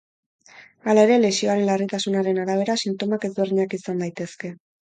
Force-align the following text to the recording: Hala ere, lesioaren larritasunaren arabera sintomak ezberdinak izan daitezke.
Hala 0.93 1.03
ere, 1.07 1.17
lesioaren 1.25 1.67
larritasunaren 1.67 2.41
arabera 2.47 2.79
sintomak 2.85 3.31
ezberdinak 3.33 3.79
izan 3.81 4.05
daitezke. 4.07 4.55